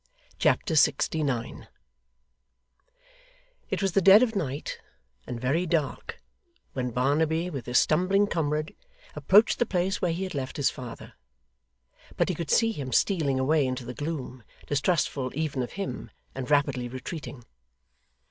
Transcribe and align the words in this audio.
Chapter 0.39 0.75
69 0.75 1.67
It 3.69 3.81
was 3.83 3.91
the 3.91 4.01
dead 4.01 4.23
of 4.23 4.35
night, 4.35 4.79
and 5.27 5.39
very 5.39 5.67
dark, 5.67 6.19
when 6.73 6.89
Barnaby, 6.89 7.51
with 7.51 7.67
his 7.67 7.77
stumbling 7.77 8.25
comrade, 8.25 8.73
approached 9.15 9.59
the 9.59 9.65
place 9.67 10.01
where 10.01 10.11
he 10.11 10.23
had 10.23 10.33
left 10.33 10.57
his 10.57 10.71
father; 10.71 11.13
but 12.17 12.29
he 12.29 12.33
could 12.33 12.49
see 12.49 12.71
him 12.71 12.91
stealing 12.91 13.37
away 13.39 13.63
into 13.63 13.85
the 13.85 13.93
gloom, 13.93 14.43
distrustful 14.65 15.31
even 15.35 15.61
of 15.61 15.73
him, 15.73 16.09
and 16.33 16.49
rapidly 16.49 16.87
retreating. 16.89 17.43